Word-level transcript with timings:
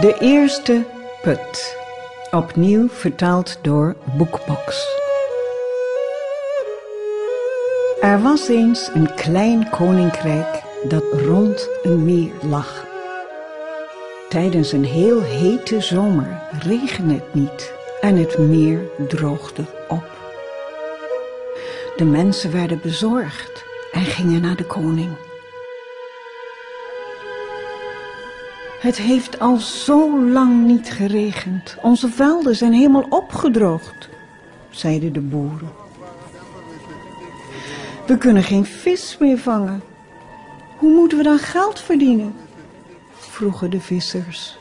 De 0.00 0.16
eerste 0.20 0.84
put. 1.22 1.76
Opnieuw 2.30 2.88
vertaald 2.88 3.58
door 3.62 3.96
Bookbox. 4.16 4.86
Er 8.00 8.22
was 8.22 8.48
eens 8.48 8.90
een 8.94 9.14
klein 9.14 9.70
koninkrijk 9.70 10.62
dat 10.88 11.04
rond 11.12 11.68
een 11.82 12.04
meer 12.04 12.32
lag. 12.42 12.86
Tijdens 14.28 14.72
een 14.72 14.84
heel 14.84 15.22
hete 15.22 15.80
zomer 15.80 16.40
regende 16.62 17.14
het 17.14 17.34
niet 17.34 17.72
en 18.00 18.16
het 18.16 18.38
meer 18.38 18.80
droogde 19.08 19.64
op. 19.88 20.10
De 21.96 22.04
mensen 22.04 22.52
werden 22.52 22.80
bezorgd 22.82 23.64
en 23.92 24.04
gingen 24.04 24.40
naar 24.40 24.56
de 24.56 24.66
koning. 24.66 25.16
Het 28.82 28.96
heeft 28.96 29.38
al 29.40 29.56
zo 29.56 30.20
lang 30.20 30.66
niet 30.66 30.92
geregend. 30.92 31.76
Onze 31.82 32.08
velden 32.08 32.56
zijn 32.56 32.72
helemaal 32.72 33.06
opgedroogd, 33.08 34.08
zeiden 34.70 35.12
de 35.12 35.20
boeren. 35.20 35.72
We 38.06 38.18
kunnen 38.18 38.42
geen 38.42 38.64
vis 38.64 39.16
meer 39.18 39.38
vangen. 39.38 39.82
Hoe 40.78 40.94
moeten 40.94 41.18
we 41.18 41.24
dan 41.24 41.38
geld 41.38 41.80
verdienen? 41.80 42.34
vroegen 43.12 43.70
de 43.70 43.80
vissers. 43.80 44.56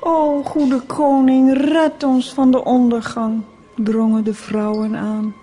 O, 0.00 0.42
goede 0.42 0.80
koning, 0.80 1.56
red 1.56 2.02
ons 2.02 2.32
van 2.32 2.50
de 2.50 2.64
ondergang, 2.64 3.42
drongen 3.74 4.24
de 4.24 4.34
vrouwen 4.34 4.96
aan. 4.96 5.34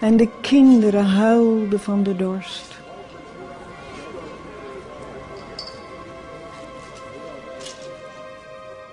En 0.00 0.16
de 0.16 0.28
kinderen 0.40 1.06
huilden 1.06 1.80
van 1.80 2.02
de 2.02 2.16
dorst. 2.16 2.65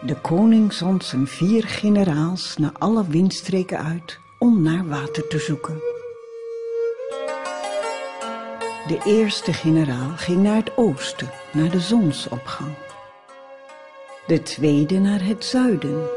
De 0.06 0.16
koning 0.22 0.74
zond 0.74 1.04
zijn 1.04 1.28
vier 1.28 1.64
generaals 1.64 2.58
naar 2.58 2.72
alle 2.80 3.08
windstreken 3.08 3.84
uit 3.84 4.20
om 4.38 4.62
naar 4.62 4.88
water 4.88 5.28
te 5.28 5.40
zoeken. 5.40 5.82
De 8.88 9.02
eerste 9.06 9.54
generaal 9.54 10.12
ging 10.16 10.44
naar 10.44 10.56
het 10.56 10.78
oosten, 10.78 11.30
naar 11.54 11.70
de 11.70 11.80
zonsopgang. 11.80 12.74
De 14.28 14.42
tweede 14.42 15.00
naar 15.00 15.24
het 15.26 15.46
zuiden, 15.46 16.08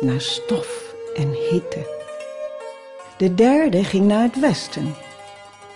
naar 0.00 0.20
stof 0.20 0.94
en 1.14 1.30
hitte. 1.50 2.00
De 3.16 3.34
derde 3.34 3.84
ging 3.84 4.06
naar 4.06 4.22
het 4.22 4.40
westen, 4.40 4.94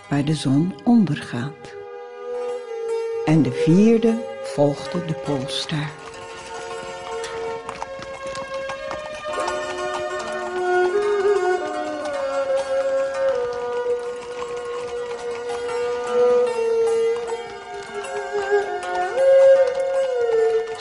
waar 0.09 0.25
de 0.25 0.35
zon 0.35 0.75
ondergaat. 0.83 1.75
En 3.25 3.41
de 3.41 3.51
vierde 3.51 4.15
volgde 4.43 5.05
de 5.05 5.13
poolster. 5.13 6.05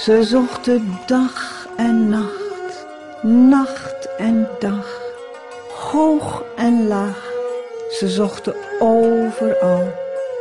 Ze 0.07 0.23
zochten 0.23 0.99
dag 1.07 1.67
en 1.77 2.09
nacht, 2.09 2.87
nacht 3.23 4.17
en 4.17 4.49
dag, 4.59 5.01
hoog 5.93 6.43
en 6.57 6.87
laag. 6.87 7.33
Ze 7.91 8.09
zochten 8.09 8.55
overal, 8.79 9.93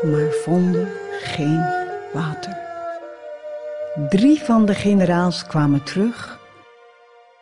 maar 0.01 0.29
vonden 0.43 0.89
geen 1.11 1.65
water. 2.13 2.57
Drie 4.09 4.43
van 4.43 4.65
de 4.65 4.73
generaals 4.73 5.47
kwamen 5.47 5.83
terug 5.83 6.39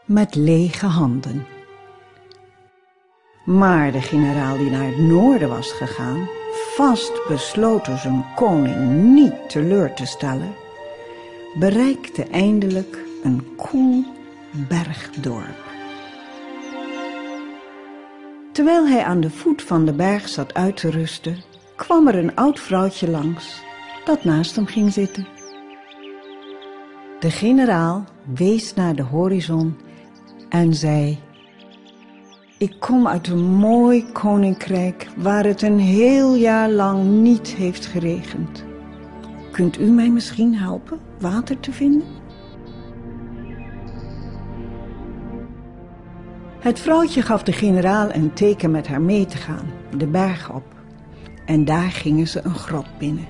met 0.06 0.36
lege 0.36 0.86
handen. 0.86 1.46
Maar 3.46 3.92
de 3.92 4.02
generaal 4.02 4.58
die 4.58 4.70
naar 4.70 4.88
het 4.88 4.98
noorden 4.98 5.50
was 5.50 5.72
gegaan, 5.72 6.30
vast 6.76 7.28
besloten 7.28 7.98
zijn 7.98 8.26
koning 8.36 8.92
niet 9.14 9.50
teleur 9.50 9.94
te 9.94 10.06
stellen, 10.06 10.63
bereikte 11.54 12.24
eindelijk 12.24 13.06
een 13.24 13.56
koel 13.56 14.04
bergdorp. 14.70 15.72
Terwijl 18.52 18.88
hij 18.88 19.04
aan 19.04 19.20
de 19.20 19.30
voet 19.30 19.62
van 19.62 19.86
de 19.86 19.94
berg 19.94 20.30
zat 20.30 20.54
uit 20.54 20.78
te 20.78 20.90
rusten, 20.90 21.38
kwam 21.76 22.08
er 22.08 22.16
een 22.16 22.36
oud 22.36 22.60
vrouwtje 22.60 23.10
langs 23.10 23.62
dat 24.06 24.24
naast 24.24 24.56
hem 24.56 24.66
ging 24.66 24.94
zitten. 24.94 25.28
De 27.20 27.32
generaal 27.32 28.04
wees 28.34 28.74
naar 28.74 28.96
de 28.96 29.04
horizon 29.04 29.78
en 30.50 30.74
zei: 30.74 31.20
Ik 32.58 32.76
kom 32.80 33.08
uit 33.08 33.28
een 33.28 33.44
mooi 33.44 34.12
koninkrijk 34.12 35.08
waar 35.18 35.46
het 35.46 35.62
een 35.62 35.80
heel 35.80 36.36
jaar 36.36 36.70
lang 36.70 37.04
niet 37.04 37.48
heeft 37.48 37.86
geregend. 37.86 38.64
Kunt 39.52 39.80
u 39.80 39.86
mij 39.86 40.10
misschien 40.10 40.56
helpen 40.56 41.00
water 41.24 41.60
te 41.60 41.72
vinden? 41.72 42.08
Het 46.60 46.80
vrouwtje 46.80 47.22
gaf 47.22 47.44
de 47.44 47.52
generaal 47.52 48.14
een 48.14 48.34
teken 48.34 48.72
met 48.72 48.88
haar 48.88 49.02
mee 49.02 49.26
te 49.26 49.38
gaan, 49.38 49.72
de 49.98 50.08
berg 50.08 50.52
op. 50.52 50.66
En 51.46 51.66
daar 51.66 51.92
gingen 51.92 52.28
ze 52.28 52.42
een 52.44 52.56
grot 52.56 52.98
binnen. 52.98 53.28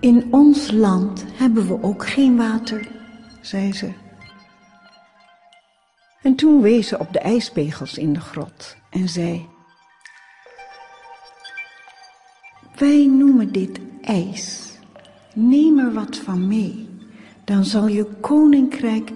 In 0.00 0.26
ons 0.30 0.70
land 0.70 1.24
hebben 1.32 1.66
we 1.66 1.82
ook 1.82 2.06
geen 2.06 2.36
water, 2.36 2.88
zei 3.40 3.72
ze. 3.72 3.92
En 6.22 6.34
toen 6.34 6.62
wees 6.62 6.88
ze 6.88 6.98
op 6.98 7.12
de 7.12 7.18
ijspegels 7.18 7.98
in 7.98 8.12
de 8.12 8.20
grot 8.20 8.76
en 8.90 9.08
zei... 9.08 9.48
Wij 12.78 13.06
noemen 13.06 13.52
dit 13.52 13.80
ijs. 14.02 14.69
Neem 15.34 15.78
er 15.78 15.92
wat 15.92 16.16
van 16.16 16.46
mee, 16.46 16.88
dan 17.44 17.64
zal 17.64 17.86
je 17.86 18.04
koninkrijk 18.04 19.10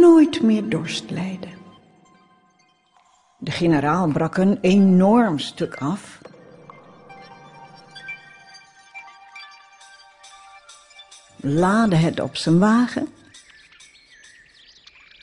nooit 0.00 0.42
meer 0.42 0.68
dorst 0.68 1.10
lijden. 1.10 1.58
De 3.38 3.50
generaal 3.50 4.08
brak 4.08 4.36
een 4.36 4.58
enorm 4.60 5.38
stuk 5.38 5.74
af. 5.74 6.20
Laadde 11.36 11.96
het 11.96 12.20
op 12.20 12.36
zijn 12.36 12.58
wagen 12.58 13.08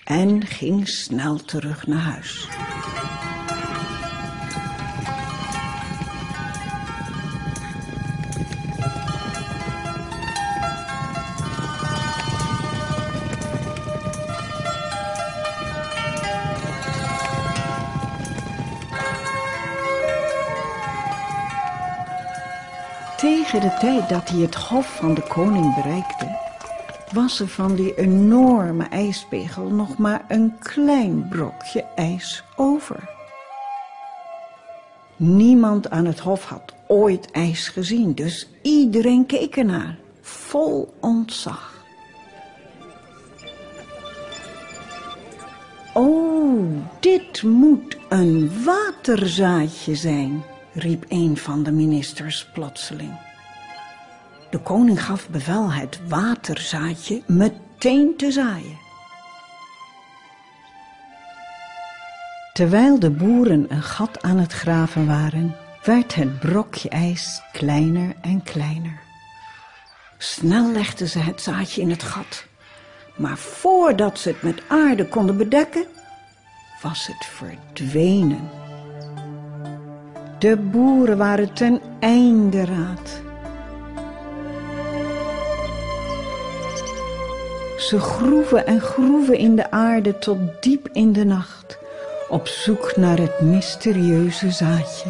en 0.04 0.46
ging 0.46 0.88
snel 0.88 1.36
terug 1.38 1.88
naar 1.88 2.00
huis. 2.00 2.48
Tegen 23.17 23.61
de 23.61 23.73
tijd 23.79 24.09
dat 24.09 24.29
hij 24.29 24.39
het 24.39 24.55
hof 24.55 24.95
van 24.95 25.13
de 25.13 25.22
koning 25.22 25.75
bereikte, 25.75 26.38
was 27.12 27.39
er 27.39 27.47
van 27.47 27.75
die 27.75 27.95
enorme 27.95 28.83
ijspegel 28.83 29.69
nog 29.69 29.97
maar 29.97 30.25
een 30.27 30.53
klein 30.59 31.27
brokje 31.30 31.86
ijs 31.95 32.44
over. 32.56 33.09
Niemand 35.15 35.89
aan 35.89 36.06
het 36.06 36.19
hof 36.19 36.45
had 36.45 36.74
ooit 36.88 37.31
ijs 37.31 37.68
gezien, 37.68 38.13
dus 38.13 38.50
iedereen 38.62 39.25
keek 39.25 39.57
ernaar, 39.57 39.97
vol 40.21 40.94
ontzag. 41.00 41.74
Oh, 45.94 46.65
dit 47.00 47.44
moet 47.44 47.97
een 48.09 48.63
waterzaadje 48.63 49.95
zijn, 49.95 50.44
riep 50.77 51.06
een 51.07 51.38
van 51.38 51.63
de 51.63 51.71
ministers 51.71 52.45
plotseling. 52.53 53.19
De 54.50 54.59
koning 54.59 55.03
gaf 55.03 55.29
bevel 55.29 55.71
het 55.71 56.00
waterzaadje 56.07 57.21
meteen 57.27 58.13
te 58.18 58.31
zaaien. 58.31 58.85
Terwijl 62.53 63.00
de 63.00 63.09
boeren 63.09 63.65
een 63.69 63.83
gat 63.83 64.21
aan 64.21 64.38
het 64.38 64.53
graven 64.53 65.07
waren, 65.07 65.56
werd 65.83 66.15
het 66.15 66.39
brokje 66.39 66.89
ijs 66.89 67.41
kleiner 67.51 68.15
en 68.21 68.44
kleiner. 68.44 69.00
Snel 70.18 70.71
legden 70.71 71.09
ze 71.09 71.19
het 71.19 71.41
zaadje 71.41 71.81
in 71.81 71.89
het 71.89 72.03
gat, 72.03 72.45
maar 73.15 73.38
voordat 73.38 74.19
ze 74.19 74.30
het 74.30 74.41
met 74.41 74.62
aarde 74.68 75.07
konden 75.07 75.38
bedekken, 75.38 75.85
was 76.81 77.07
het 77.07 77.25
verdwenen. 77.25 78.56
De 80.39 80.57
boeren 80.57 81.18
waren 81.18 81.54
ten 81.54 81.81
einde 82.00 82.66
raad. 82.66 83.22
Ze 87.78 88.00
groeven 88.00 88.66
en 88.66 88.81
groeven 88.81 89.38
in 89.38 89.56
de 89.56 89.72
aarde 89.72 90.18
tot 90.18 90.38
diep 90.60 90.89
in 90.92 91.13
de 91.13 91.25
nacht, 91.25 91.78
op 92.30 92.48
zoek 92.48 92.95
naar 92.95 93.18
het 93.18 93.42
mysterieuze 93.42 94.51
zaadje. 94.51 95.10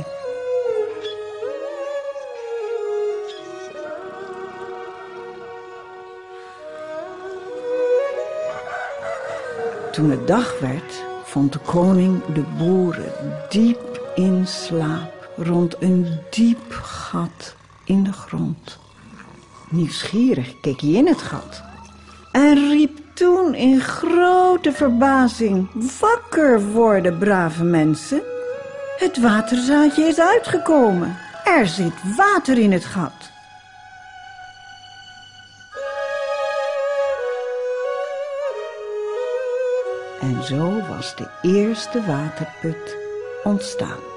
Toen 9.91 10.09
het 10.09 10.27
dag 10.27 10.59
werd, 10.59 11.03
vond 11.23 11.53
de 11.53 11.59
koning 11.59 12.25
de 12.33 12.43
boeren 12.57 13.11
diep 13.49 14.11
in 14.15 14.47
slaap 14.47 15.16
rond 15.37 15.75
een 15.79 16.19
diep 16.29 16.71
gat 16.71 17.55
in 17.83 18.03
de 18.03 18.13
grond. 18.13 18.77
Nieuwsgierig 19.69 20.59
keek 20.59 20.81
hij 20.81 20.89
in 20.89 21.07
het 21.07 21.21
gat 21.21 21.63
en 22.31 22.69
riep 22.69 22.99
toen 23.13 23.55
in 23.55 23.81
grote 23.81 24.71
verbazing: 24.71 25.69
Wakker 25.99 26.71
worden, 26.71 27.17
brave 27.17 27.63
mensen! 27.63 28.21
Het 28.97 29.19
waterzaadje 29.19 30.03
is 30.03 30.19
uitgekomen. 30.19 31.17
Er 31.43 31.67
zit 31.67 32.15
water 32.15 32.57
in 32.57 32.71
het 32.71 32.85
gat. 32.85 33.31
En 40.21 40.43
zo 40.43 40.81
was 40.87 41.15
de 41.15 41.27
eerste 41.41 42.05
waterput 42.05 42.97
ontstaan. 43.43 44.16